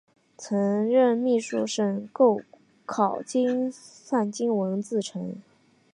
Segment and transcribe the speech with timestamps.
[0.35, 0.57] 曾
[0.89, 2.41] 任秘书省钩
[2.87, 3.21] 考
[3.71, 5.35] 算经文字臣。